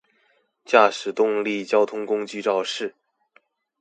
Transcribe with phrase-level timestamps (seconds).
[0.65, 2.95] 駕駛動力交通工具肇事